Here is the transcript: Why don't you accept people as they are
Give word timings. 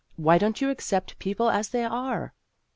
Why 0.15 0.39
don't 0.39 0.61
you 0.61 0.71
accept 0.71 1.19
people 1.19 1.51
as 1.51 1.69
they 1.69 1.85
are 1.85 2.33